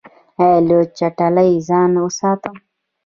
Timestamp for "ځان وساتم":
1.67-2.55